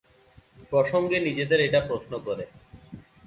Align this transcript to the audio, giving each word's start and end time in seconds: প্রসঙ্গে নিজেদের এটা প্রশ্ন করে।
প্রসঙ্গে 0.69 1.17
নিজেদের 1.19 1.59
এটা 1.61 1.79
প্রশ্ন 1.87 2.13
করে। 2.19 2.45